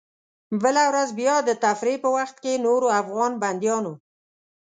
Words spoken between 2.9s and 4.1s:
افغان بندیانو.